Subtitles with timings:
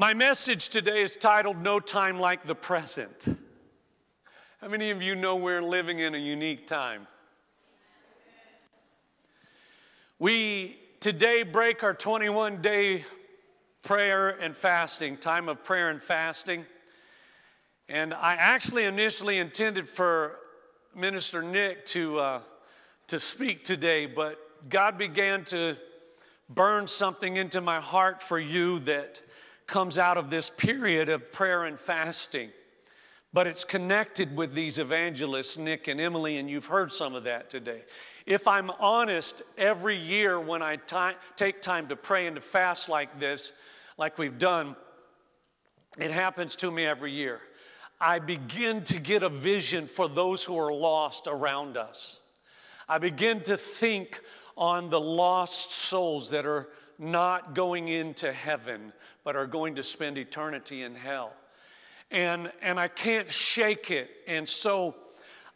[0.00, 3.36] My message today is titled No Time Like the Present.
[4.60, 7.08] How many of you know we're living in a unique time?
[10.20, 13.06] We today break our 21 day
[13.82, 16.64] prayer and fasting, time of prayer and fasting.
[17.88, 20.36] And I actually initially intended for
[20.94, 22.40] Minister Nick to, uh,
[23.08, 24.38] to speak today, but
[24.70, 25.76] God began to
[26.48, 29.22] burn something into my heart for you that
[29.68, 32.50] comes out of this period of prayer and fasting.
[33.32, 37.50] But it's connected with these evangelists, Nick and Emily, and you've heard some of that
[37.50, 37.82] today.
[38.24, 40.78] If I'm honest, every year when I
[41.36, 43.52] take time to pray and to fast like this,
[43.98, 44.74] like we've done,
[45.98, 47.40] it happens to me every year.
[48.00, 52.20] I begin to get a vision for those who are lost around us.
[52.88, 54.20] I begin to think
[54.56, 58.92] on the lost souls that are not going into heaven,
[59.24, 61.32] but are going to spend eternity in hell.
[62.10, 64.10] And, and I can't shake it.
[64.26, 64.96] And so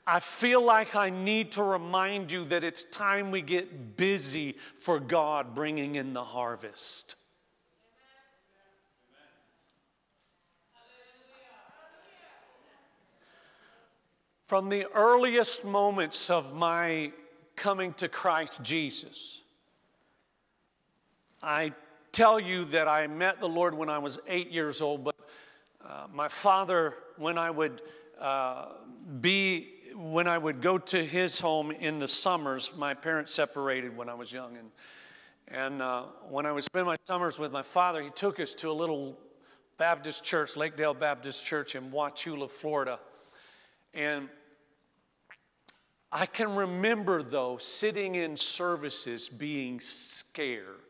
[0.07, 4.99] I feel like I need to remind you that it's time we get busy for
[4.99, 7.17] God bringing in the harvest.
[14.47, 17.13] From the earliest moments of my
[17.57, 19.42] coming to Christ Jesus,
[21.43, 21.73] I
[22.13, 25.17] tell you that I met the Lord when I was eight years old, but
[25.85, 27.83] uh, my father, when I would
[28.21, 28.67] uh,
[29.21, 34.09] be, when I would go to his home in the summers, my parents separated when
[34.09, 34.57] I was young.
[34.57, 34.71] And,
[35.49, 38.71] and uh, when I would spend my summers with my father, he took us to
[38.71, 39.19] a little
[39.77, 43.01] Baptist church, Lakedale Baptist Church in Wauchula, Florida.
[43.93, 44.29] And
[46.13, 50.82] I can remember, though, sitting in services being scared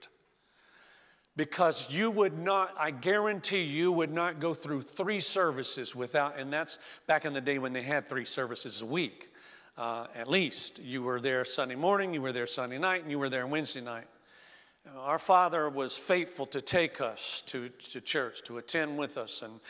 [1.37, 6.53] because you would not, I guarantee you would not go through three services without, and
[6.53, 9.31] that's back in the day when they had three services a week.
[9.79, 13.19] Uh, at least you were there Sunday morning, you were there Sunday night, and you
[13.19, 14.07] were there Wednesday night.
[14.97, 19.61] Our Father was faithful to take us to, to church, to attend with us, and,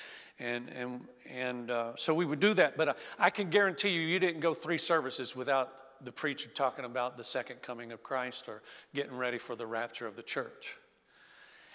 [0.40, 2.76] and, and, and uh, so we would do that.
[2.76, 7.16] But I can guarantee you, you didn't go three services without the preacher talking about
[7.16, 8.62] the second coming of Christ or
[8.94, 10.78] getting ready for the rapture of the church.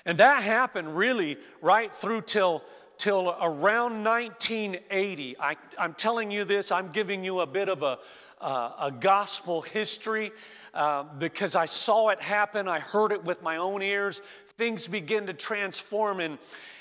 [0.08, 2.64] And that happened really right through till,
[2.98, 5.38] till around 1980.
[5.38, 8.00] I, am telling you this, I'm giving you a bit of a,
[8.40, 10.32] uh, a gospel history
[10.74, 12.70] uh, because I saw it happen.
[12.70, 14.22] I heard it with my own ears.
[14.58, 16.22] Things begin to transform.
[16.22, 16.38] And,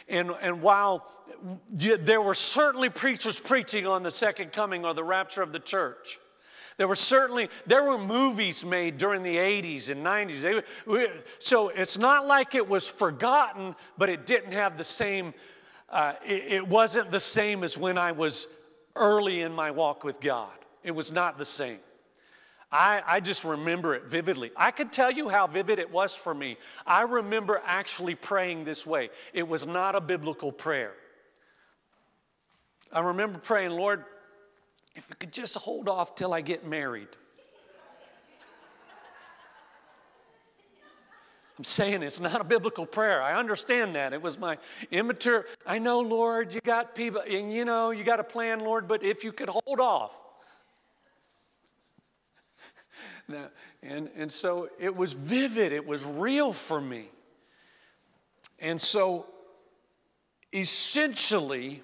[0.09, 1.10] and, and while
[1.69, 6.20] there were certainly preachers preaching on the second coming or the rapture of the church,
[6.76, 10.64] there were certainly, there were movies made during the 80s and 90s.
[11.38, 15.32] so it's not like it was forgotten, but it didn't have the same,
[15.88, 18.48] uh, it, it wasn't the same as when I was
[18.94, 20.53] early in my walk with God.
[20.82, 21.78] It was not the same.
[22.70, 24.50] I, I, just remember it vividly.
[24.56, 26.59] I can tell you how vivid it was for me.
[26.84, 29.10] I remember actually praying this way.
[29.32, 30.92] It was not a biblical prayer.
[32.92, 34.04] I remember praying, Lord,
[34.97, 37.09] if we could just hold off till I get married.
[41.59, 43.23] I'm saying it's not a biblical prayer.
[43.23, 44.12] I understand that.
[44.12, 44.59] It was my
[44.91, 45.47] immature.
[45.67, 49.03] I know, Lord, you got people, and you know, you got a plan, Lord, but
[49.03, 50.21] if you could hold off.
[53.28, 53.49] now,
[53.83, 57.09] and, and so it was vivid, it was real for me.
[58.59, 59.27] And so
[60.53, 61.83] essentially,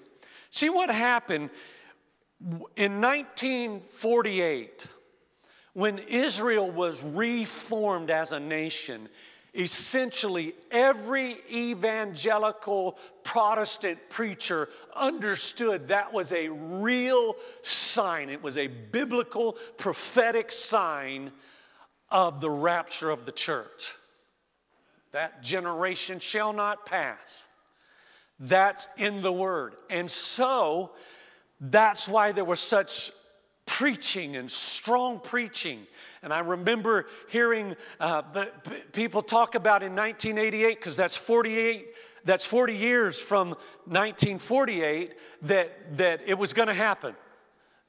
[0.51, 1.49] see what happened
[2.75, 4.87] in 1948,
[5.73, 9.07] when Israel was reformed as a nation,
[9.55, 18.29] essentially every evangelical Protestant preacher understood that was a real sign.
[18.29, 21.31] It was a biblical, prophetic sign
[22.09, 23.95] of the rapture of the church.
[25.11, 27.47] That generation shall not pass.
[28.39, 29.75] That's in the Word.
[29.89, 30.91] And so,
[31.63, 33.11] that's why there was such
[33.65, 35.87] preaching and strong preaching.
[36.21, 38.21] And I remember hearing uh,
[38.91, 41.87] people talk about in 1988, because that's 48
[42.25, 43.49] that's 40 years from
[43.85, 45.13] 1948
[45.43, 47.15] that, that it was going to happen.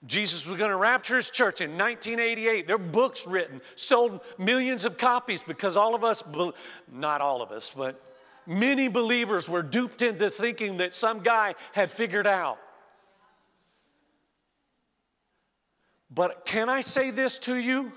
[0.07, 2.67] Jesus was going to rapture his church in 1988.
[2.67, 6.23] There are books written, sold millions of copies because all of us,
[6.93, 8.01] not all of us, but
[8.47, 12.59] many believers were duped into thinking that some guy had figured out.
[16.11, 17.93] But can I say this to you?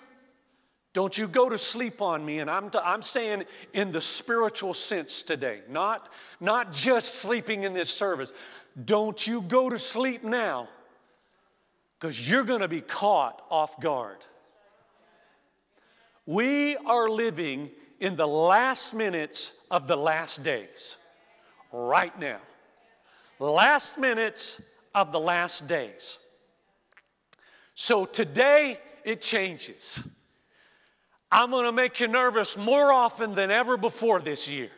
[0.94, 2.40] Don't you go to sleep on me.
[2.40, 3.44] And I'm, t- I'm saying
[3.74, 8.34] in the spiritual sense today, not, not just sleeping in this service.
[8.84, 10.68] Don't you go to sleep now
[12.00, 14.18] because you're going to be caught off guard.
[16.26, 17.70] We are living
[18.00, 20.98] in the last minutes of the last days,
[21.72, 22.40] right now.
[23.40, 24.62] Last minutes
[24.94, 26.20] of the last days.
[27.80, 30.02] So today it changes.
[31.32, 34.72] I'm to make you nervous more often than ever before this year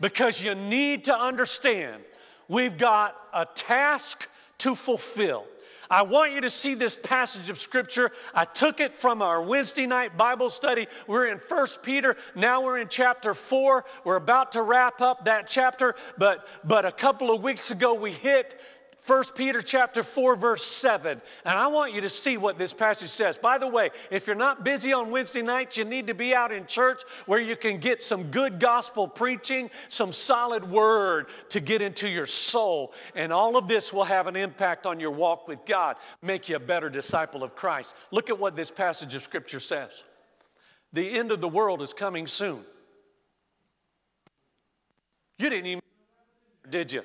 [0.00, 2.02] because you need to understand
[2.48, 4.28] we've got a task
[4.58, 5.44] to fulfill.
[5.88, 8.10] I want you to see this passage of scripture.
[8.34, 10.88] I took it from our Wednesday night Bible study.
[11.06, 12.16] We're in First Peter.
[12.34, 13.84] Now we're in chapter 4.
[14.04, 18.10] We're about to wrap up that chapter, but but a couple of weeks ago we
[18.10, 18.60] hit
[19.06, 21.20] 1 Peter chapter 4 verse 7.
[21.44, 23.36] And I want you to see what this passage says.
[23.36, 26.52] By the way, if you're not busy on Wednesday nights, you need to be out
[26.52, 31.80] in church where you can get some good gospel preaching, some solid word to get
[31.80, 32.92] into your soul.
[33.14, 36.56] And all of this will have an impact on your walk with God, make you
[36.56, 37.96] a better disciple of Christ.
[38.10, 40.04] Look at what this passage of scripture says.
[40.92, 42.64] The end of the world is coming soon.
[45.38, 45.82] You didn't even
[46.68, 47.02] did you?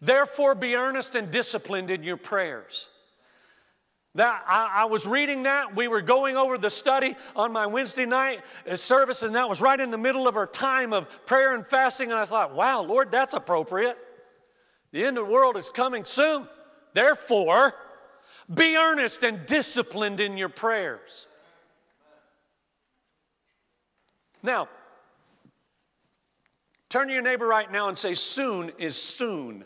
[0.00, 2.88] Therefore, be earnest and disciplined in your prayers.
[4.14, 5.76] That, I, I, was reading that.
[5.76, 9.60] We were going over the study on my Wednesday night uh, service, and that was
[9.60, 12.10] right in the middle of our time of prayer and fasting.
[12.10, 13.98] And I thought, wow, Lord, that's appropriate.
[14.92, 16.48] The end of the world is coming soon.
[16.94, 17.74] Therefore,
[18.52, 21.28] be earnest and disciplined in your prayers.
[24.42, 24.68] Now,
[26.88, 29.64] turn to your neighbor right now and say, soon is soon.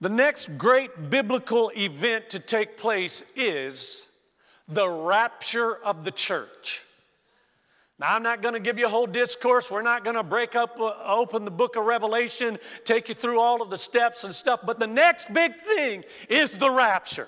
[0.00, 4.06] The next great biblical event to take place is
[4.68, 6.82] the rapture of the church.
[7.98, 9.72] Now, I'm not going to give you a whole discourse.
[9.72, 13.40] We're not going to break up, uh, open the book of Revelation, take you through
[13.40, 14.60] all of the steps and stuff.
[14.64, 17.26] But the next big thing is the rapture.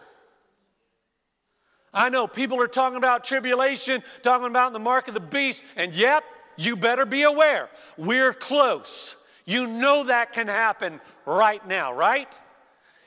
[1.93, 5.93] I know people are talking about tribulation, talking about the mark of the beast, and
[5.93, 6.23] yep,
[6.57, 7.69] you better be aware.
[7.99, 9.17] We're close.
[9.45, 12.33] You know that can happen right now, right?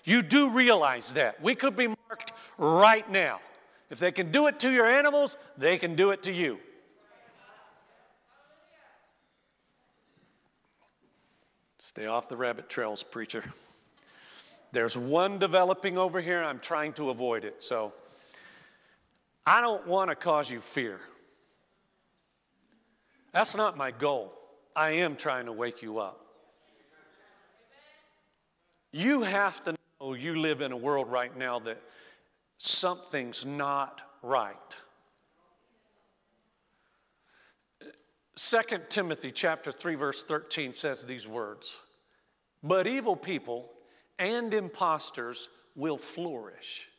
[0.04, 1.42] You do realize that.
[1.42, 3.40] We could be marked right now.
[3.90, 6.60] If they can do it to your animals, they can do it to you.
[11.78, 13.44] Stay off the rabbit trails, preacher.
[14.72, 17.64] There's one developing over here, I'm trying to avoid it.
[17.64, 17.94] So
[19.46, 21.00] I don't want to cause you fear.
[23.32, 24.34] That's not my goal.
[24.76, 26.26] I am trying to wake you up.
[28.92, 31.82] You have to Oh, you live in a world right now that
[32.58, 34.76] something's not right.
[38.36, 41.80] 2 Timothy chapter 3 verse 13 says these words.
[42.62, 43.72] But evil people
[44.20, 46.90] and impostors will flourish.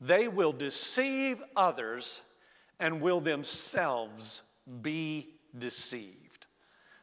[0.00, 2.22] They will deceive others
[2.78, 4.44] and will themselves
[4.80, 6.46] be deceived.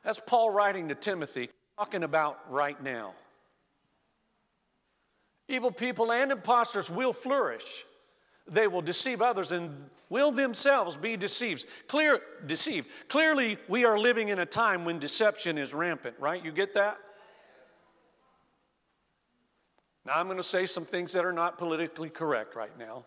[0.04, 3.14] That's Paul writing to Timothy, talking about right now.
[5.48, 7.86] Evil people and impostors will flourish.
[8.50, 11.66] They will deceive others and will themselves be deceived.
[11.88, 12.90] Clear, deceived.
[13.10, 16.44] Clearly, we are living in a time when deception is rampant, right?
[16.44, 16.98] You get that?
[20.06, 23.06] Now, I'm going to say some things that are not politically correct right now.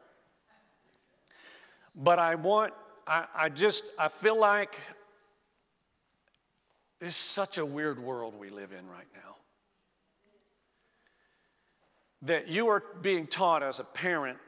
[1.95, 2.75] But I want,
[3.07, 4.77] I, I just, I feel like
[7.01, 9.37] it's such a weird world we live in right now.
[12.23, 14.39] That you are being taught as a parent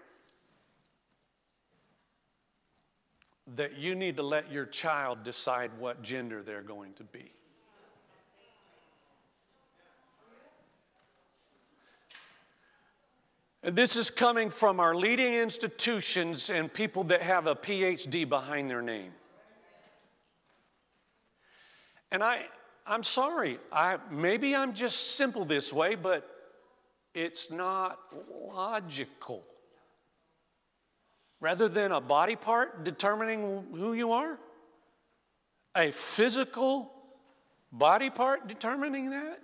[3.57, 7.33] that you need to let your child decide what gender they're going to be.
[13.65, 18.69] And this is coming from our leading institutions and people that have a PhD behind
[18.69, 19.13] their name.
[22.11, 22.45] And I,
[22.87, 26.32] I'm sorry, I, maybe I'm just simple this way, but
[27.15, 27.99] it's not
[28.55, 29.45] logical.
[31.43, 34.39] rather than a body part determining who you are?
[35.77, 36.93] A physical
[37.73, 39.41] body part determining that?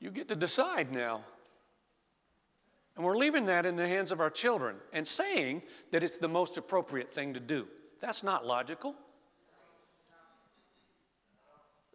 [0.00, 1.22] You get to decide now.
[2.96, 5.62] And we're leaving that in the hands of our children and saying
[5.92, 7.68] that it's the most appropriate thing to do.
[8.00, 8.96] That's not logical.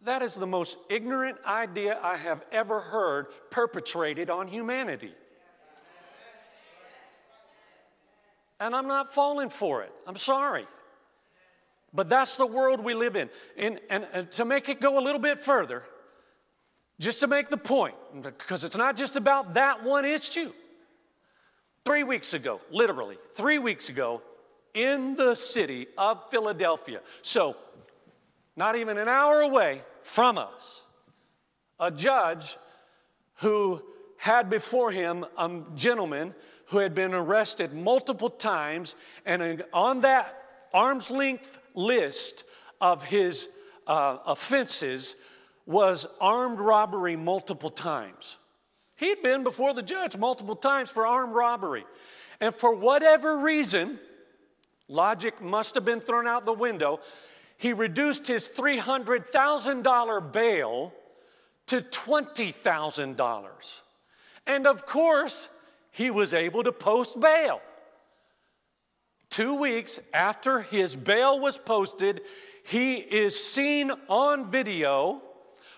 [0.04, 5.14] That is the most ignorant idea I have ever heard perpetrated on humanity.
[8.60, 9.92] And I'm not falling for it.
[10.08, 10.66] I'm sorry.
[11.94, 13.30] But that's the world we live in.
[13.58, 15.84] And, and, and, to make it go a little bit further,
[17.00, 20.52] just to make the point, because it's not just about that one issue.
[21.86, 24.22] Three weeks ago, literally, three weeks ago,
[24.74, 27.00] in the city of Philadelphia.
[27.22, 27.56] So,
[28.56, 30.84] not even an hour away from us,
[31.80, 32.58] a judge
[33.36, 33.82] who
[34.18, 36.34] had before him a gentleman
[36.68, 38.96] who had been arrested multiple times,
[39.26, 40.42] and on that
[40.74, 42.44] arm's length list
[42.82, 43.50] of his
[43.88, 45.16] uh, offenses
[45.66, 48.38] was armed robbery multiple times.
[48.96, 51.86] He'd been before the judge multiple times for armed robbery.
[52.40, 54.00] And for whatever reason,
[54.88, 57.00] logic must have been thrown out the window,
[57.58, 60.94] he reduced his $300,000 bail
[61.68, 63.82] to $20,000.
[64.48, 65.50] And of course,
[65.92, 67.62] he was able to post bail.
[69.30, 72.22] Two weeks after his bail was posted,
[72.64, 75.22] he is seen on video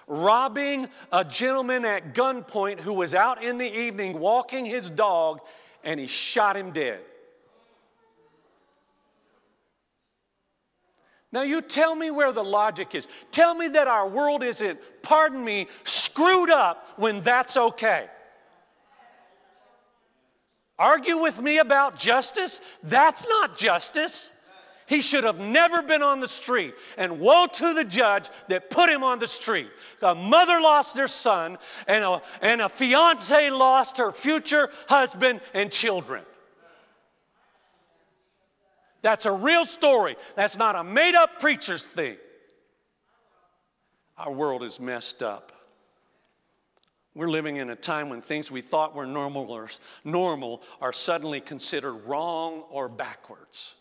[0.07, 5.41] robbing a gentleman at gunpoint who was out in the evening walking his dog,
[5.83, 7.01] and he shot him dead.
[11.37, 13.07] Now, you tell me where the logic is.
[13.29, 18.07] Tell me that our world isn't, pardon me, screwed up when that's okay.
[20.79, 22.63] Argue with me about justice?
[22.81, 24.31] That's not justice.
[24.87, 26.73] He should have never been on the street.
[26.97, 29.69] And woe to the judge that put him on the street.
[30.01, 35.71] A mother lost their son, and a, and a fiance lost her future husband and
[35.71, 36.23] children.
[39.01, 40.15] That's a real story.
[40.35, 42.17] That's not a made up preacher's thing.
[44.17, 45.51] Our world is messed up.
[47.13, 49.69] We're living in a time when things we thought were normal or
[50.03, 53.73] normal are suddenly considered wrong or backwards.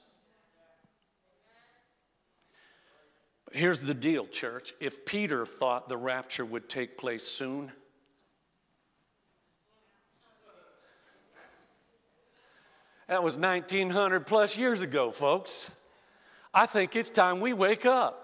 [3.44, 4.72] But here's the deal, church.
[4.80, 7.72] If Peter thought the rapture would take place soon,
[13.08, 15.70] that was 1900 plus years ago, folks.
[16.52, 18.22] I think it's time we wake up.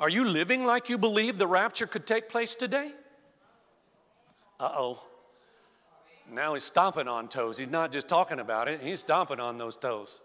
[0.00, 2.92] Are you living like you believe the rapture could take place today?
[4.60, 5.02] Uh oh.
[6.30, 7.58] Now he's stomping on toes.
[7.58, 10.20] He's not just talking about it, he's stomping on those toes.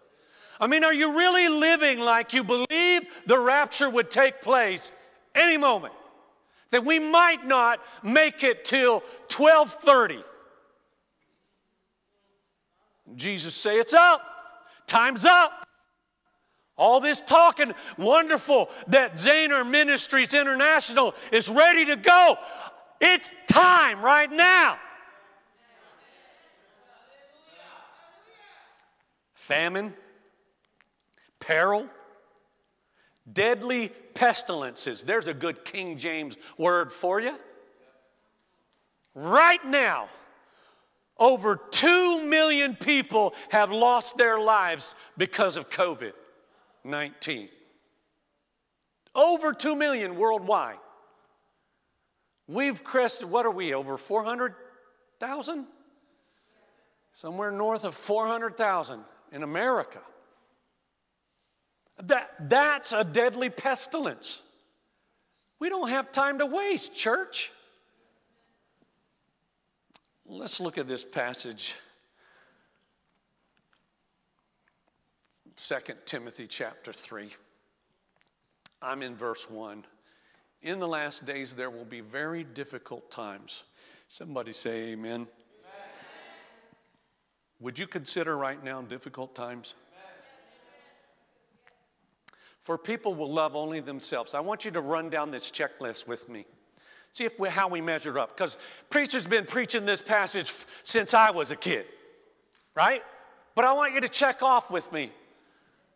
[0.60, 4.92] I mean, are you really living like you believe the rapture would take place
[5.34, 5.94] any moment?
[6.70, 10.22] That we might not make it till 1230.
[13.14, 14.22] Jesus say it's up.
[14.86, 15.66] Time's up.
[16.76, 22.36] All this talking, wonderful that Zaner Ministries International is ready to go.
[23.00, 24.78] It's time right now.
[29.34, 29.94] Famine,
[31.38, 31.86] peril,
[33.30, 35.02] deadly pestilences.
[35.02, 37.38] There's a good King James word for you.
[39.14, 40.08] Right now,
[41.18, 46.12] over 2 million people have lost their lives because of COVID.
[46.82, 47.48] 19.
[49.14, 50.78] Over 2 million worldwide.
[52.46, 55.66] We've crested, what are we, over 400,000?
[57.12, 59.00] Somewhere north of 400,000
[59.32, 60.00] in America.
[62.02, 64.42] That, that's a deadly pestilence.
[65.60, 67.52] We don't have time to waste, church.
[70.36, 71.76] Let's look at this passage
[75.56, 77.32] 2 Timothy chapter 3.
[78.82, 79.86] I'm in verse 1.
[80.62, 83.62] In the last days, there will be very difficult times.
[84.08, 85.12] Somebody say, Amen.
[85.12, 85.28] amen.
[87.60, 89.74] Would you consider right now difficult times?
[92.60, 94.34] For people will love only themselves.
[94.34, 96.44] I want you to run down this checklist with me.
[97.14, 98.36] See if we, how we measure up.
[98.36, 98.58] Because
[98.90, 100.52] preacher's been preaching this passage
[100.82, 101.86] since I was a kid,
[102.74, 103.02] right?
[103.54, 105.12] But I want you to check off with me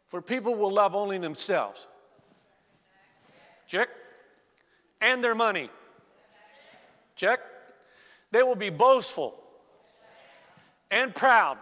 [0.06, 1.86] for people will love only themselves.
[3.66, 3.88] Check.
[5.00, 5.70] And their money.
[7.14, 7.40] Check.
[8.30, 9.34] They will be boastful
[10.90, 11.58] and proud.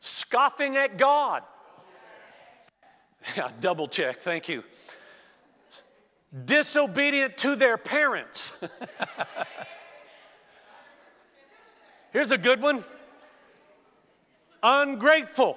[0.00, 1.42] scoffing at God.
[3.36, 4.64] Yeah, double check, thank you.
[6.44, 8.52] Disobedient to their parents.
[12.12, 12.84] Here's a good one
[14.62, 15.56] ungrateful.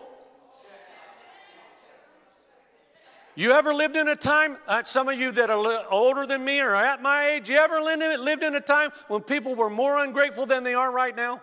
[3.36, 6.60] You ever lived in a time, uh, some of you that are older than me
[6.60, 10.46] or at my age, you ever lived in a time when people were more ungrateful
[10.46, 11.42] than they are right now?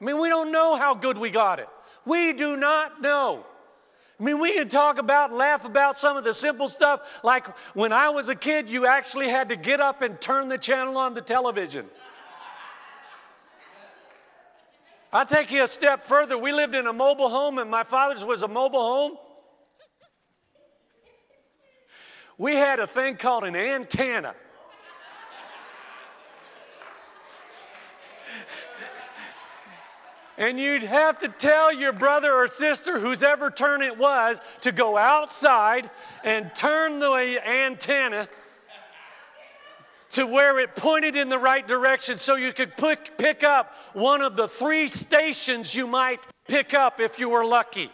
[0.00, 1.68] I mean, we don't know how good we got it.
[2.06, 3.44] We do not know.
[4.18, 7.92] I mean, we can talk about, laugh about some of the simple stuff, like when
[7.92, 11.14] I was a kid, you actually had to get up and turn the channel on
[11.14, 11.86] the television.
[15.12, 16.38] I'll take you a step further.
[16.38, 19.16] We lived in a mobile home, and my father's was a mobile home.
[22.38, 24.34] We had a thing called an antenna.
[30.36, 34.72] And you'd have to tell your brother or sister, whose ever turn it was, to
[34.72, 35.88] go outside
[36.24, 38.26] and turn the antenna
[40.10, 44.22] to where it pointed in the right direction so you could pick, pick up one
[44.22, 47.90] of the three stations you might pick up if you were lucky.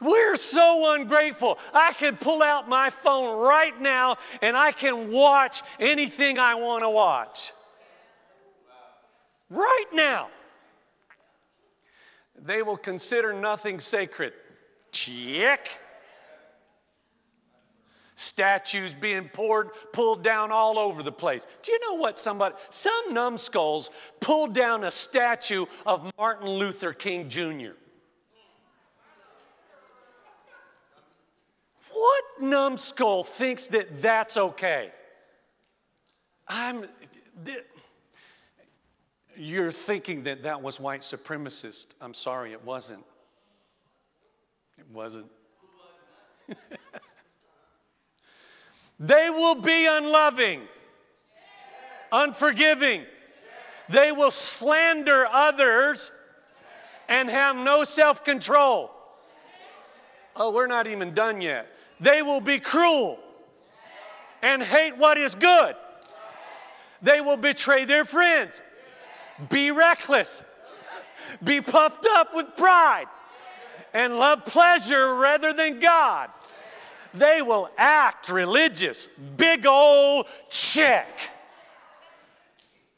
[0.00, 1.58] We're so ungrateful.
[1.74, 6.84] I can pull out my phone right now and I can watch anything I want
[6.84, 7.52] to watch.
[9.50, 10.28] Right now.
[12.40, 14.32] They will consider nothing sacred.
[14.92, 15.80] Check.
[18.14, 21.46] Statues being poured, pulled down all over the place.
[21.62, 23.90] Do you know what somebody, some numbskulls
[24.20, 27.72] pulled down a statue of Martin Luther King Jr.
[31.92, 34.90] What numbskull thinks that that's okay?
[36.48, 36.86] I'm,
[39.38, 41.86] you're thinking that that was white supremacist.
[42.00, 43.04] I'm sorry, it wasn't.
[44.76, 45.26] It wasn't.
[49.00, 50.62] they will be unloving,
[52.10, 53.04] unforgiving.
[53.88, 56.10] They will slander others
[57.08, 58.90] and have no self control.
[60.36, 61.66] Oh, we're not even done yet.
[62.00, 63.18] They will be cruel
[64.42, 65.74] and hate what is good.
[67.02, 68.60] They will betray their friends,
[69.48, 70.42] be reckless,
[71.42, 73.06] be puffed up with pride,
[73.94, 76.30] and love pleasure rather than God.
[77.14, 81.08] They will act religious, big old check.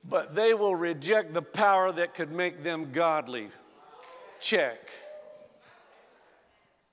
[0.09, 3.51] But they will reject the power that could make them godly.
[4.41, 4.79] Check.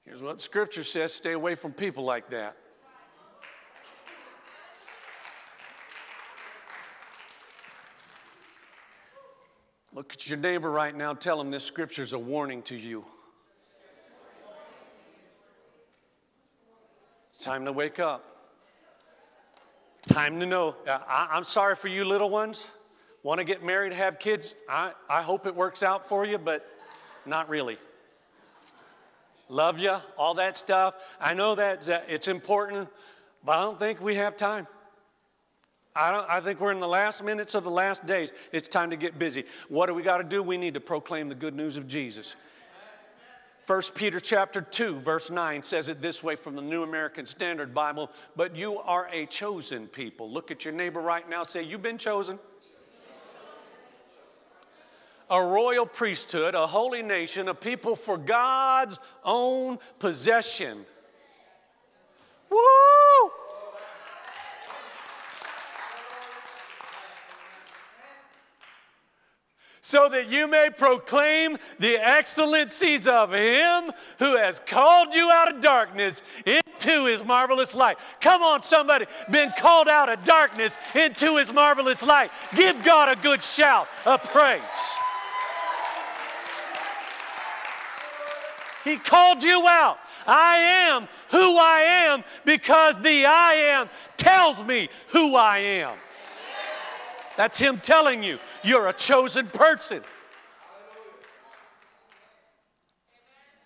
[0.05, 2.55] Here's what Scripture says stay away from people like that.
[9.97, 11.15] Look at your neighbor right now.
[11.15, 13.03] Tell him this scripture is a warning to you.
[17.39, 18.23] Time to wake up.
[20.03, 20.75] Time to know.
[20.87, 22.69] Uh, I, am sorry for you, little ones.
[23.23, 24.53] Want to get married, have kids?
[24.69, 26.63] I, I hope it works out for you, but
[27.25, 27.79] not really
[29.49, 30.93] love you, all that stuff.
[31.19, 32.87] I know that it's important,
[33.43, 34.67] but I don't think we have time.
[35.97, 38.31] I, I think we're in the last minutes of the last days.
[38.51, 39.45] It's time to get busy.
[39.67, 40.43] What do we got to do?
[40.43, 42.35] We need to proclaim the good news of Jesus.
[43.65, 47.73] 1 Peter chapter 2 verse 9 says it this way from the New American Standard
[47.73, 50.31] Bible, but you are a chosen people.
[50.31, 52.39] Look at your neighbor right now say you've been chosen
[55.29, 60.85] a royal priesthood, a holy nation, a people for God's own possession.
[62.49, 63.31] Woo!
[69.87, 75.61] So that you may proclaim the excellencies of Him who has called you out of
[75.61, 77.97] darkness into His marvelous light.
[78.19, 82.31] Come on, somebody, been called out of darkness into His marvelous light.
[82.53, 84.61] Give God a good shout of praise.
[88.83, 89.99] He called you out.
[90.27, 90.57] I
[90.89, 95.93] am who I am because the I am tells me who I am.
[97.37, 100.01] That's Him telling you you're a chosen person.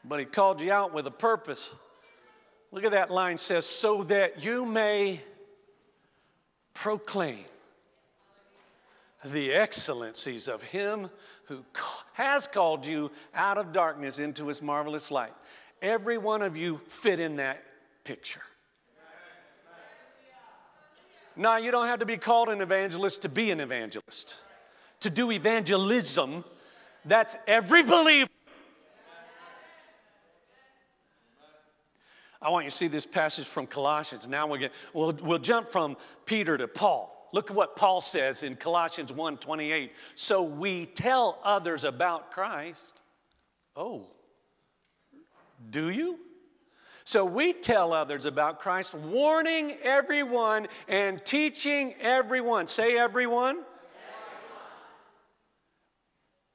[0.03, 1.73] But He called you out with a purpose.
[2.71, 5.21] Look at that line says, so that you may
[6.73, 7.45] proclaim
[9.25, 11.09] the excellencies of Him
[11.45, 11.63] who
[12.13, 15.33] has called you out of darkness into his marvelous light.
[15.81, 17.63] Every one of you fit in that
[18.03, 18.41] picture.
[21.35, 24.35] Now, you don't have to be called an evangelist to be an evangelist.
[25.01, 26.43] to do evangelism.
[27.05, 28.29] That's every believer.
[32.41, 34.27] I want you to see this passage from Colossians.
[34.27, 37.29] Now we'll, get, we'll, we'll jump from Peter to Paul.
[37.33, 39.91] Look at what Paul says in Colossians 1 28.
[40.15, 43.01] So we tell others about Christ.
[43.75, 44.07] Oh,
[45.69, 46.19] do you?
[47.03, 52.67] So we tell others about Christ, warning everyone and teaching everyone.
[52.67, 53.57] Say everyone.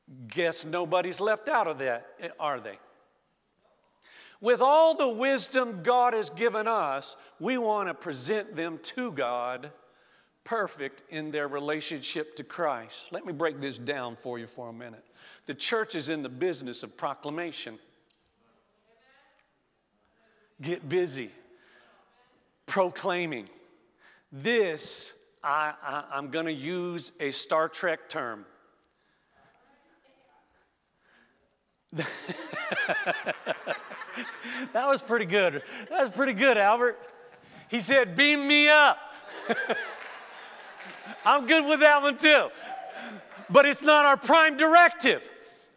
[0.08, 0.28] everyone.
[0.28, 2.06] Guess nobody's left out of that,
[2.38, 2.78] are they?
[4.40, 9.72] With all the wisdom God has given us, we want to present them to God
[10.44, 13.06] perfect in their relationship to Christ.
[13.10, 15.04] Let me break this down for you for a minute.
[15.46, 17.78] The church is in the business of proclamation.
[20.60, 21.30] Get busy
[22.66, 23.48] proclaiming.
[24.32, 28.44] This, I, I, I'm going to use a Star Trek term.
[31.92, 32.06] that
[34.74, 35.62] was pretty good.
[35.90, 36.98] That was pretty good, Albert.
[37.68, 38.98] He said, Beam me up.
[41.24, 42.48] I'm good with that one too.
[43.48, 45.28] But it's not our prime directive.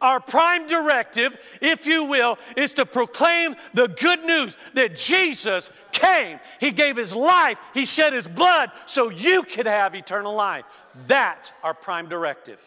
[0.02, 6.40] Our prime directive, if you will, is to proclaim the good news that Jesus came.
[6.60, 10.64] He gave his life, he shed his blood so you could have eternal life.
[11.08, 12.62] That's our prime directive.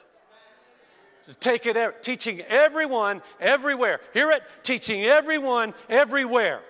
[1.40, 4.00] Take it, teaching everyone everywhere.
[4.12, 4.42] Hear it?
[4.62, 6.60] Teaching everyone everywhere.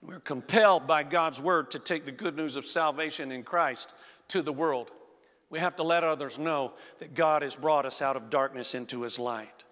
[0.00, 3.92] We're compelled by God's word to take the good news of salvation in Christ
[4.28, 4.90] to the world.
[5.52, 9.02] We have to let others know that God has brought us out of darkness into
[9.02, 9.64] his light.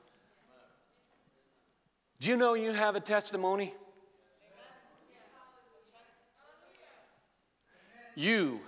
[2.21, 3.73] Do you know you have a testimony?
[8.14, 8.61] You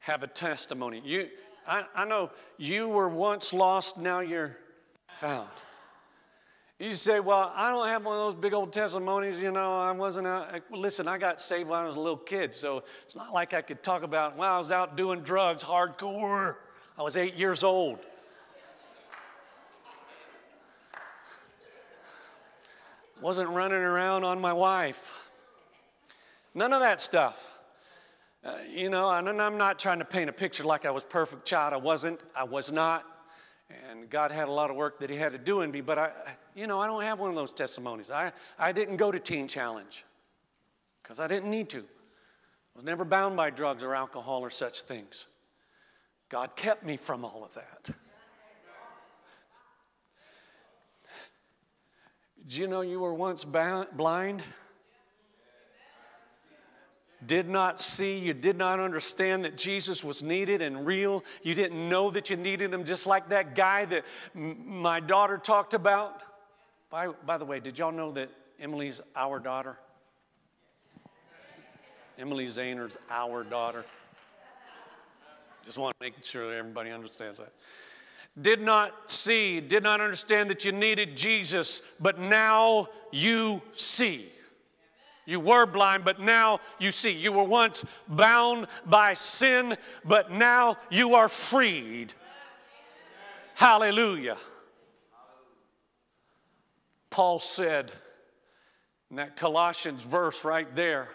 [0.00, 1.00] have a testimony.
[1.04, 1.28] You,
[1.64, 4.56] I, I know you were once lost, now you're
[5.20, 5.48] found.
[6.78, 9.90] You say, Well, I don't have one of those big old testimonies, you know, I
[9.92, 10.62] wasn't out.
[10.70, 13.62] Listen, I got saved when I was a little kid, so it's not like I
[13.62, 16.56] could talk about when I was out doing drugs hardcore.
[16.96, 17.98] I was eight years old.
[23.20, 25.28] Wasn't running around on my wife.
[26.54, 27.36] None of that stuff.
[28.44, 31.44] Uh, you know, and I'm not trying to paint a picture like I was perfect
[31.44, 31.74] child.
[31.74, 32.20] I wasn't.
[32.36, 33.04] I was not.
[33.90, 35.98] And God had a lot of work that He had to do in me, but
[35.98, 36.10] I,
[36.54, 38.10] you know, I don't have one of those testimonies.
[38.10, 40.04] I, I didn't go to Teen Challenge
[41.02, 41.78] because I didn't need to.
[41.78, 41.82] I
[42.74, 45.26] was never bound by drugs or alcohol or such things.
[46.28, 47.90] God kept me from all of that.
[52.46, 54.42] Do you know you were once blind?
[57.26, 61.24] Did not see, you did not understand that Jesus was needed and real.
[61.42, 64.04] You didn't know that you needed him, just like that guy that
[64.36, 66.22] m- my daughter talked about.
[66.90, 69.76] By, by the way, did y'all know that Emily's our daughter?
[72.18, 73.84] Emily Zahner's our daughter.
[75.64, 77.52] Just want to make sure everybody understands that.
[78.40, 84.30] Did not see, did not understand that you needed Jesus, but now you see.
[85.28, 87.10] You were blind, but now you see.
[87.10, 92.14] You were once bound by sin, but now you are freed.
[93.54, 94.38] Hallelujah.
[97.10, 97.92] Paul said
[99.10, 101.10] in that Colossians verse right there,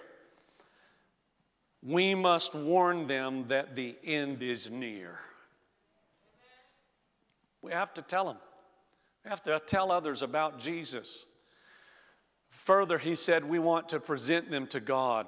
[1.81, 5.17] we must warn them that the end is near.
[7.63, 8.37] We have to tell them.
[9.23, 11.25] We have to tell others about Jesus.
[12.63, 15.27] Further, he said, we want to present them to God.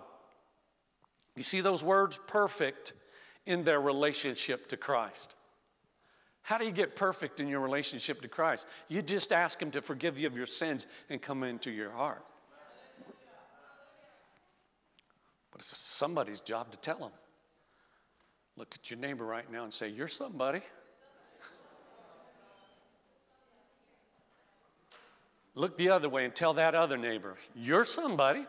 [1.36, 2.18] You see those words?
[2.28, 2.94] Perfect
[3.46, 5.36] in their relationship to Christ.
[6.44, 8.68] How do you get perfect in your relationship to Christ?
[8.88, 12.24] You just ask Him to forgive you of your sins and come into your heart.
[15.52, 17.12] But it's somebody's job to tell them.
[18.56, 20.62] Look at your neighbor right now and say, You're somebody.
[25.56, 28.46] Look the other way and tell that other neighbor, You're somebody.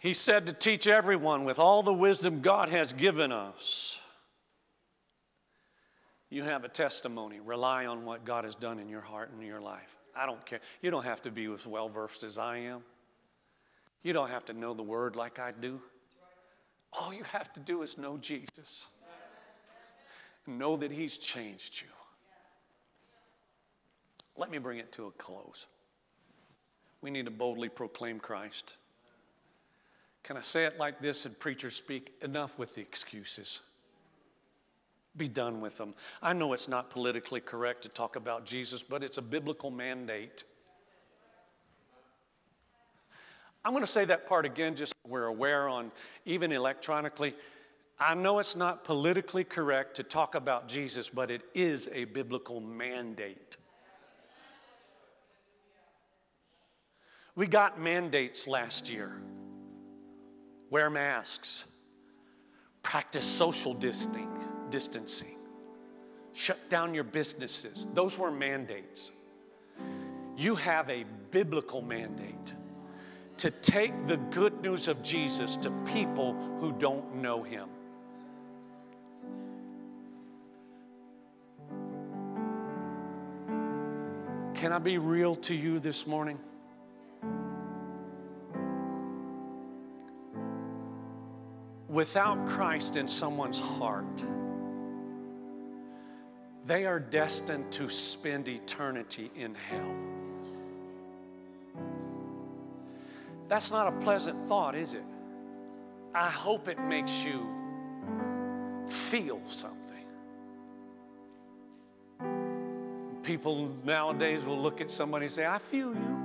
[0.00, 3.98] He said to teach everyone with all the wisdom God has given us.
[6.30, 7.40] You have a testimony.
[7.40, 9.96] Rely on what God has done in your heart and in your life.
[10.14, 10.60] I don't care.
[10.82, 12.82] You don't have to be as well versed as I am.
[14.02, 15.80] You don't have to know the word like I do.
[16.92, 18.88] All you have to do is know Jesus.
[20.48, 21.88] Know that He's changed you.
[24.34, 25.66] Let me bring it to a close.
[27.02, 28.76] We need to boldly proclaim Christ.
[30.22, 32.14] Can I say it like this and preachers speak?
[32.22, 33.60] Enough with the excuses.
[35.16, 35.94] Be done with them.
[36.22, 40.44] I know it's not politically correct to talk about Jesus, but it's a biblical mandate.
[43.64, 45.92] I'm going to say that part again just so we're aware on
[46.24, 47.34] even electronically.
[48.00, 52.60] I know it's not politically correct to talk about Jesus, but it is a biblical
[52.60, 53.56] mandate.
[57.34, 59.12] We got mandates last year
[60.70, 61.64] wear masks,
[62.82, 65.36] practice social distancing,
[66.34, 67.86] shut down your businesses.
[67.94, 69.12] Those were mandates.
[70.36, 72.54] You have a biblical mandate
[73.38, 77.68] to take the good news of Jesus to people who don't know him.
[84.58, 86.36] Can I be real to you this morning?
[91.88, 94.24] Without Christ in someone's heart,
[96.66, 99.94] they are destined to spend eternity in hell.
[103.46, 105.04] That's not a pleasant thought, is it?
[106.12, 107.46] I hope it makes you
[108.88, 109.77] feel something.
[113.28, 116.18] People nowadays will look at somebody and say, I feel you.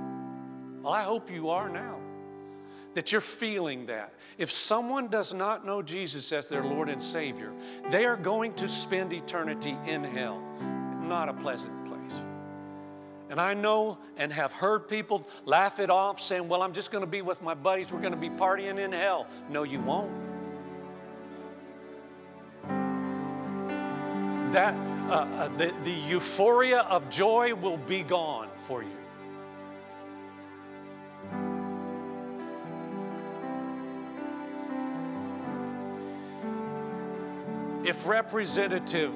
[0.80, 1.98] Well, I hope you are now.
[2.94, 4.14] That you're feeling that.
[4.38, 7.52] If someone does not know Jesus as their Lord and Savior,
[7.90, 10.42] they are going to spend eternity in hell.
[11.02, 12.22] Not a pleasant place.
[13.28, 17.04] and I know and have heard people laugh it off saying, Well, I'm just going
[17.04, 17.92] to be with my buddies.
[17.92, 19.26] We're going to be partying in hell.
[19.50, 20.10] No, you won't.
[24.54, 24.74] That,
[25.08, 28.88] uh, uh, the, the euphoria of joy will be gone for you.
[37.84, 39.12] If Representative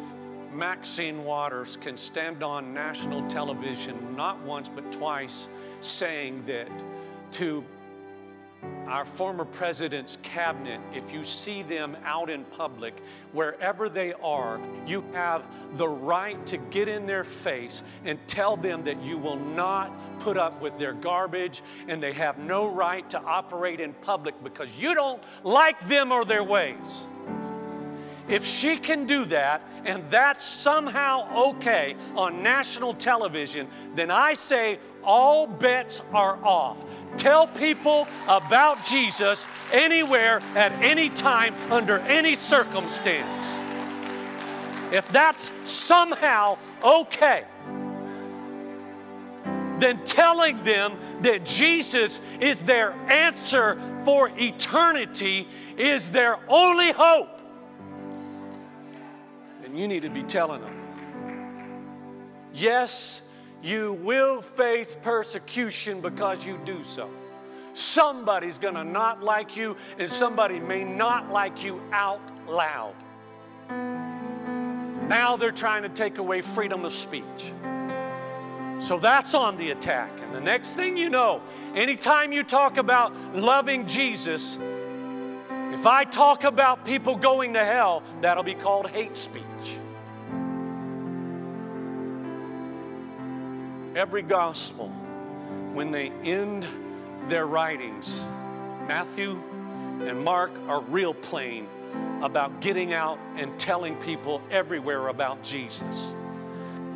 [0.52, 5.48] Maxine Waters can stand on national television not once but twice
[5.80, 6.70] saying that
[7.32, 7.64] to
[8.88, 12.94] our former president's cabinet, if you see them out in public,
[13.32, 15.46] wherever they are, you have
[15.76, 20.36] the right to get in their face and tell them that you will not put
[20.36, 24.94] up with their garbage and they have no right to operate in public because you
[24.94, 27.04] don't like them or their ways.
[28.28, 34.78] If she can do that and that's somehow okay on national television, then I say
[35.08, 36.84] all bets are off.
[37.16, 43.58] Tell people about Jesus anywhere, at any time, under any circumstance.
[44.92, 47.44] If that's somehow okay,
[49.78, 57.38] then telling them that Jesus is their answer for eternity is their only hope
[59.62, 60.74] Then you need to be telling them.
[62.54, 63.22] Yes,
[63.62, 67.10] you will face persecution because you do so.
[67.72, 72.94] Somebody's gonna not like you, and somebody may not like you out loud.
[75.08, 77.52] Now they're trying to take away freedom of speech.
[78.80, 80.10] So that's on the attack.
[80.22, 81.40] And the next thing you know,
[81.74, 84.58] anytime you talk about loving Jesus,
[85.72, 89.77] if I talk about people going to hell, that'll be called hate speech.
[93.98, 94.90] Every gospel,
[95.72, 96.64] when they end
[97.26, 98.20] their writings,
[98.86, 99.32] Matthew
[100.06, 101.66] and Mark are real plain
[102.22, 106.14] about getting out and telling people everywhere about Jesus.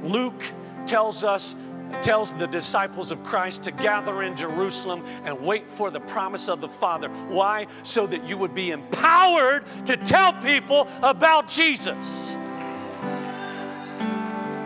[0.01, 0.45] Luke
[0.87, 1.57] tells us
[2.03, 6.61] tells the disciples of Christ to gather in Jerusalem and wait for the promise of
[6.61, 7.09] the Father.
[7.09, 7.67] Why?
[7.83, 12.37] So that you would be empowered to tell people about Jesus.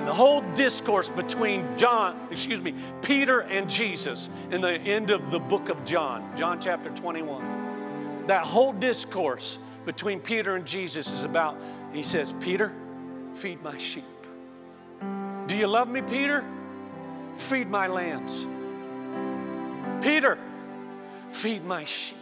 [0.06, 5.40] The whole discourse between John, excuse me, Peter and Jesus in the end of the
[5.40, 8.26] book of John, John chapter 21.
[8.28, 11.56] That whole discourse between Peter and Jesus is about,
[11.92, 12.72] he says, Peter,
[13.34, 14.04] feed my sheep.
[15.48, 16.44] Do you love me, Peter?
[17.36, 18.46] feed my lambs.
[20.04, 20.38] Peter,
[21.30, 22.16] feed my sheep.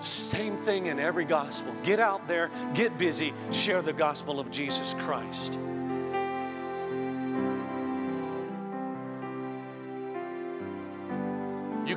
[0.00, 1.72] Same thing in every gospel.
[1.82, 5.58] Get out there, get busy, share the gospel of Jesus Christ.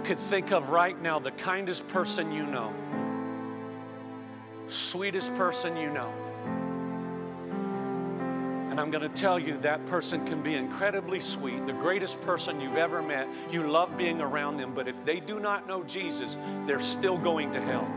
[0.08, 2.74] Could think of right now the kindest person you know,
[4.67, 6.13] sweetest person you know
[8.78, 12.62] And I'm going to tell you that person can be incredibly sweet, the greatest person
[12.62, 13.28] you've ever met.
[13.50, 17.52] You love being around them, but if they do not know Jesus, they're still going
[17.54, 17.91] to hell.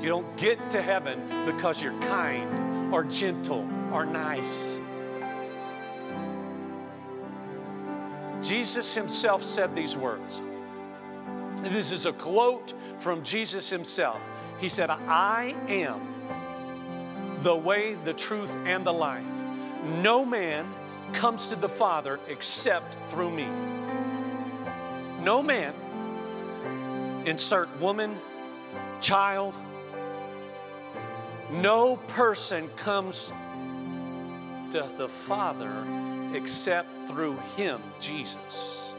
[0.00, 4.80] You don't get to heaven because you're kind or gentle or nice.
[8.40, 10.40] Jesus himself said these words.
[11.62, 14.20] This is a quote from Jesus himself.
[14.60, 16.00] He said, I am
[17.42, 19.24] the way, the truth, and the life.
[20.02, 20.66] No man
[21.12, 23.48] comes to the Father except through me.
[25.22, 25.74] No man,
[27.26, 28.16] insert woman,
[29.00, 29.54] child,
[31.50, 33.32] no person comes
[34.70, 35.86] to the Father
[36.34, 38.91] except through Him, Jesus.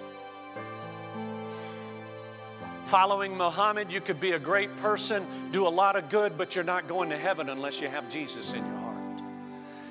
[2.86, 6.66] Following Muhammad, you could be a great person, do a lot of good, but you're
[6.66, 8.94] not going to heaven unless you have Jesus in your heart.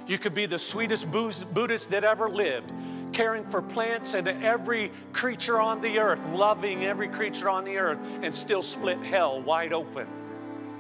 [0.06, 2.70] You could be the sweetest Buddhist that ever lived,
[3.12, 7.98] caring for plants and every creature on the earth, loving every creature on the earth,
[8.22, 10.06] and still split hell wide open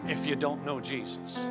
[0.06, 1.46] if you don't know Jesus.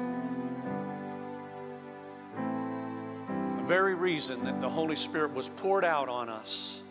[3.58, 6.82] The very reason that the Holy Spirit was poured out on us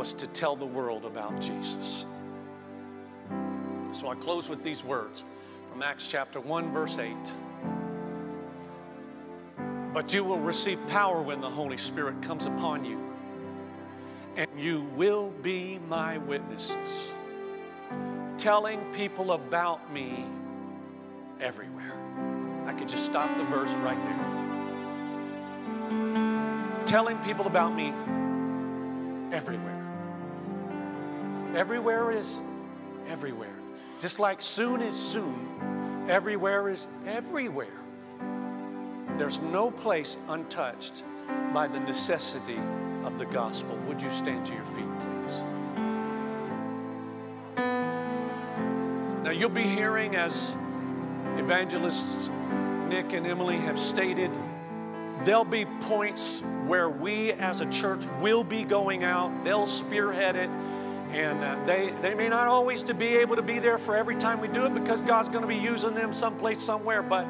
[0.00, 2.06] was to tell the world about Jesus.
[3.92, 5.24] So I close with these words
[5.70, 7.14] from Acts chapter 1, verse 8.
[9.92, 12.98] But you will receive power when the Holy Spirit comes upon you,
[14.38, 17.10] and you will be my witnesses,
[18.38, 20.24] telling people about me
[21.42, 21.92] everywhere.
[22.64, 24.02] I could just stop the verse right
[25.90, 26.86] there.
[26.86, 27.92] Telling people about me
[29.30, 29.79] everywhere.
[31.54, 32.38] Everywhere is
[33.08, 33.56] everywhere.
[33.98, 37.66] Just like soon is soon, everywhere is everywhere.
[39.16, 41.02] There's no place untouched
[41.52, 42.58] by the necessity
[43.04, 43.76] of the gospel.
[43.88, 45.40] Would you stand to your feet, please?
[49.24, 50.54] Now, you'll be hearing, as
[51.36, 52.30] evangelists
[52.88, 54.30] Nick and Emily have stated,
[55.24, 60.48] there'll be points where we as a church will be going out, they'll spearhead it
[61.12, 64.16] and uh, they, they may not always to be able to be there for every
[64.16, 67.26] time we do it because God's going to be using them someplace, somewhere, but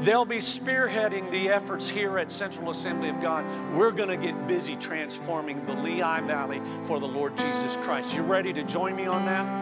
[0.00, 3.44] they'll be spearheading the efforts here at Central Assembly of God.
[3.74, 8.14] We're going to get busy transforming the Lehigh Valley for the Lord Jesus Christ.
[8.14, 9.61] You ready to join me on that?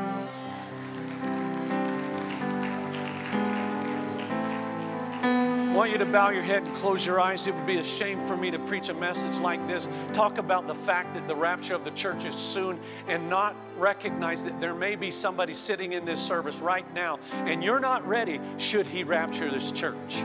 [5.81, 7.47] Want you to bow your head and close your eyes.
[7.47, 10.69] It would be a shame for me to preach a message like this, talk about
[10.69, 14.75] the fact that the rapture of the church is soon, and not recognize that there
[14.75, 19.05] may be somebody sitting in this service right now, and you're not ready should he
[19.05, 20.23] rapture this church.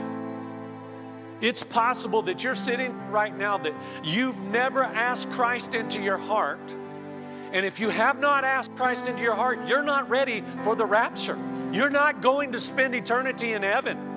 [1.40, 6.76] It's possible that you're sitting right now that you've never asked Christ into your heart.
[7.54, 10.86] And if you have not asked Christ into your heart, you're not ready for the
[10.86, 11.40] rapture.
[11.72, 14.15] You're not going to spend eternity in heaven.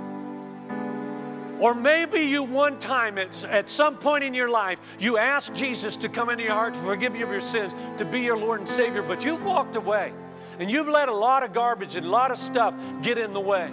[1.61, 5.97] Or maybe you one time at, at some point in your life, you asked Jesus
[5.97, 8.61] to come into your heart to forgive you of your sins, to be your Lord
[8.61, 10.13] and Savior, but you've walked away
[10.61, 13.41] and you've let a lot of garbage and a lot of stuff get in the
[13.41, 13.71] way.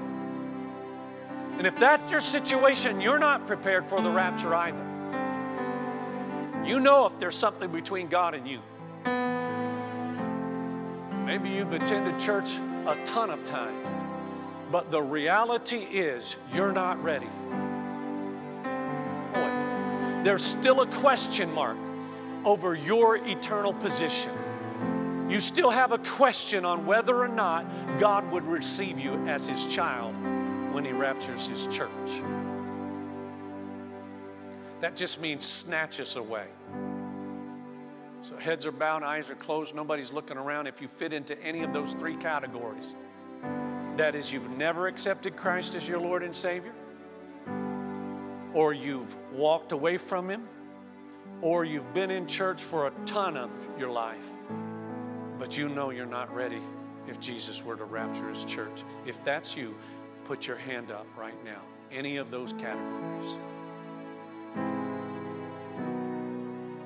[1.58, 4.84] And if that's your situation, you're not prepared for the rapture either.
[6.66, 8.60] You know if there's something between God and you.
[11.26, 13.88] Maybe you've attended church a ton of times,
[14.72, 17.30] but the reality is you're not ready
[20.26, 21.78] there's still a question mark
[22.46, 24.32] over your eternal position.
[25.30, 27.68] You still have a question on whether or not
[28.00, 30.16] God would receive you as his child
[30.74, 31.92] when he raptures his church.
[34.80, 36.48] That just means snatch us away.
[38.24, 40.66] So heads are bowed, eyes are closed, nobody's looking around.
[40.66, 42.96] If you fit into any of those three categories,
[43.96, 46.74] that is, you've never accepted Christ as your Lord and Savior
[48.56, 50.48] or you've walked away from Him,
[51.42, 54.26] or you've been in church for a ton of your life,
[55.38, 56.62] but you know you're not ready
[57.08, 58.84] if Jesus were to rapture His church.
[59.06, 59.76] If that's you,
[60.24, 61.62] put your hand up right now.
[61.92, 63.38] Any of those categories.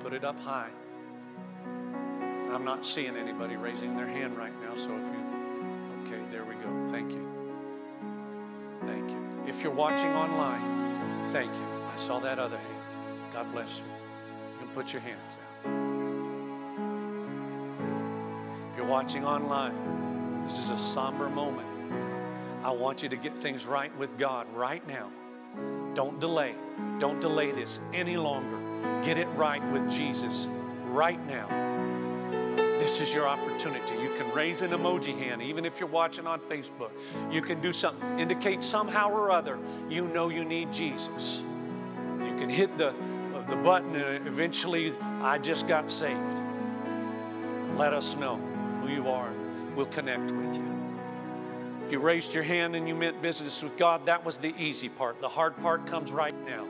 [0.00, 0.70] Put it up high.
[2.52, 6.54] I'm not seeing anybody raising their hand right now, so if you, okay, there we
[6.54, 6.88] go.
[6.88, 7.28] Thank you.
[8.84, 9.44] Thank you.
[9.46, 10.79] If you're watching online,
[11.30, 11.62] Thank you.
[11.94, 12.74] I saw that other hand.
[13.32, 13.84] God bless you.
[13.84, 15.40] You can put your hands out.
[18.72, 21.68] If you're watching online, this is a somber moment.
[22.64, 25.08] I want you to get things right with God right now.
[25.94, 26.56] Don't delay.
[26.98, 28.58] Don't delay this any longer.
[29.04, 30.48] Get it right with Jesus
[30.86, 31.69] right now.
[32.90, 33.94] This is your opportunity.
[34.02, 36.90] You can raise an emoji hand, even if you're watching on Facebook.
[37.30, 41.44] You can do something, indicate somehow or other you know you need Jesus.
[42.18, 46.42] You can hit the, uh, the button and eventually, I just got saved.
[47.76, 48.38] Let us know
[48.82, 49.30] who you are.
[49.76, 50.64] We'll connect with you.
[51.86, 54.88] If you raised your hand and you meant business with God, that was the easy
[54.88, 55.20] part.
[55.20, 56.66] The hard part comes right now.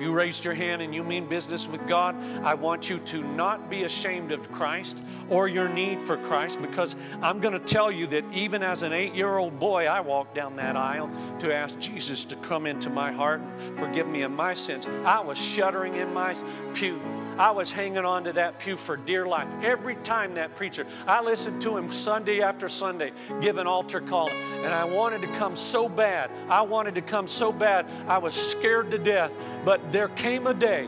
[0.00, 3.22] If you raised your hand and you mean business with God, I want you to
[3.22, 7.92] not be ashamed of Christ or your need for Christ because I'm going to tell
[7.92, 11.54] you that even as an eight year old boy, I walked down that aisle to
[11.54, 14.86] ask Jesus to come into my heart and forgive me of my sins.
[15.04, 16.34] I was shuddering in my
[16.72, 16.98] pew
[17.40, 19.48] I was hanging on to that pew for dear life.
[19.62, 24.28] Every time that preacher, I listened to him Sunday after Sunday give an altar call,
[24.28, 26.30] and I wanted to come so bad.
[26.50, 27.86] I wanted to come so bad.
[28.06, 29.32] I was scared to death.
[29.64, 30.84] But there came a day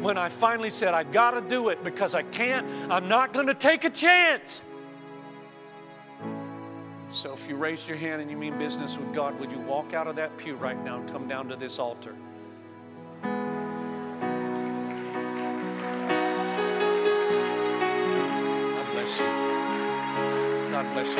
[0.00, 3.48] when I finally said, I've got to do it because I can't, I'm not going
[3.48, 4.62] to take a chance.
[7.10, 9.92] So if you raise your hand and you mean business with God, would you walk
[9.92, 12.14] out of that pew right now and come down to this altar?
[20.76, 21.14] God bless you.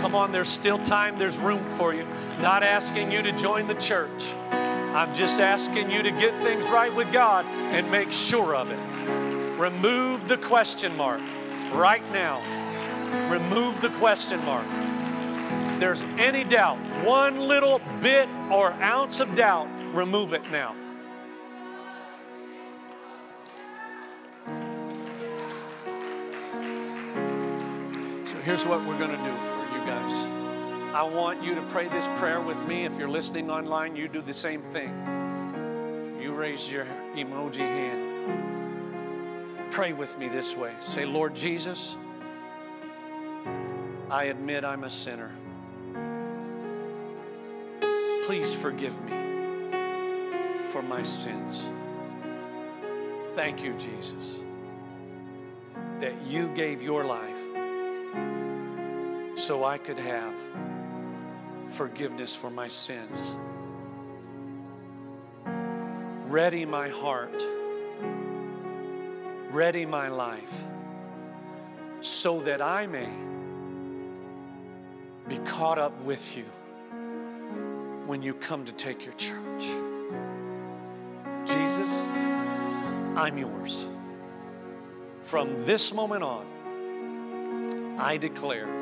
[0.00, 2.06] Come on, there's still time, there's room for you.
[2.40, 4.32] Not asking you to join the church.
[4.50, 9.60] I'm just asking you to get things right with God and make sure of it.
[9.60, 11.20] Remove the question mark
[11.74, 12.40] right now.
[13.30, 14.66] Remove the question mark.
[15.80, 20.74] There's any doubt, one little bit or ounce of doubt, remove it now.
[28.44, 30.26] Here's what we're going to do for you guys.
[30.94, 32.84] I want you to pray this prayer with me.
[32.84, 36.18] If you're listening online, you do the same thing.
[36.20, 38.10] You raise your emoji hand.
[39.70, 40.74] Pray with me this way.
[40.80, 41.96] Say, Lord Jesus,
[44.10, 45.32] I admit I'm a sinner.
[48.26, 49.12] Please forgive me
[50.68, 51.64] for my sins.
[53.34, 54.40] Thank you, Jesus,
[56.00, 57.31] that you gave your life
[59.42, 60.36] so I could have
[61.70, 63.34] forgiveness for my sins.
[66.28, 67.44] Ready my heart,
[69.50, 70.54] ready my life,
[72.00, 73.10] so that I may
[75.26, 76.44] be caught up with you
[78.06, 79.64] when you come to take your church.
[81.46, 82.06] Jesus,
[83.16, 83.88] I'm yours.
[85.24, 86.46] From this moment on,
[87.98, 88.81] I declare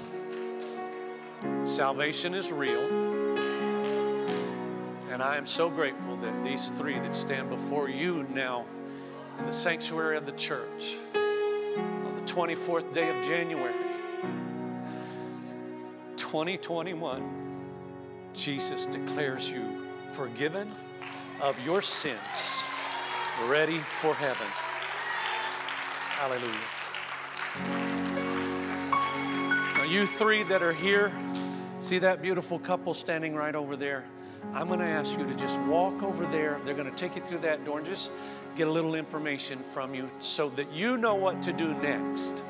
[1.71, 2.85] Salvation is real.
[5.09, 8.65] And I am so grateful that these three that stand before you now
[9.39, 13.73] in the sanctuary of the church on the 24th day of January
[16.17, 17.23] 2021,
[18.33, 19.63] Jesus declares you
[20.11, 20.67] forgiven
[21.41, 22.19] of your sins,
[23.45, 24.47] ready for heaven.
[26.17, 26.51] Hallelujah.
[29.77, 31.13] Now, you three that are here,
[31.81, 34.05] See that beautiful couple standing right over there?
[34.53, 36.61] I'm going to ask you to just walk over there.
[36.63, 38.11] They're going to take you through that door and just
[38.55, 42.43] get a little information from you so that you know what to do next.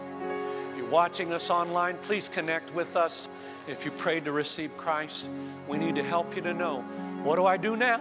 [0.69, 3.29] If you're watching us online, please connect with us.
[3.69, 5.29] If you prayed to receive Christ,
[5.65, 6.81] we need to help you to know
[7.23, 7.99] what do I do now?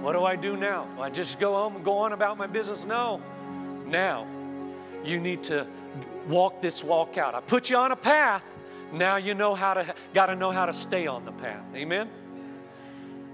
[0.00, 0.88] What do I do now?
[0.96, 2.84] Do I just go home and go on about my business?
[2.84, 3.22] No.
[3.86, 4.26] Now,
[5.04, 5.64] you need to
[6.26, 7.36] walk this walk out.
[7.36, 8.44] I put you on a path
[8.92, 11.64] now you know how to, got to know how to stay on the path.
[11.74, 12.08] Amen?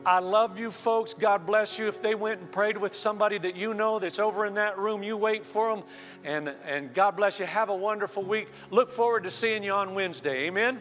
[0.06, 1.12] I love you folks.
[1.12, 1.86] God bless you.
[1.86, 5.02] If they went and prayed with somebody that you know that's over in that room,
[5.02, 5.84] you wait for them.
[6.24, 7.46] And, and God bless you.
[7.46, 8.48] Have a wonderful week.
[8.70, 10.46] Look forward to seeing you on Wednesday.
[10.46, 10.80] Amen?